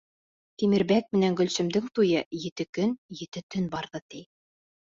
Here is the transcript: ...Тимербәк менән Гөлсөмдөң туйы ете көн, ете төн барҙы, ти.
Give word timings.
...Тимербәк 0.61 1.11
менән 1.17 1.37
Гөлсөмдөң 1.41 1.91
туйы 1.99 2.25
ете 2.47 2.67
көн, 2.79 2.99
ете 3.23 3.47
төн 3.57 3.71
барҙы, 3.79 4.05
ти. 4.15 4.27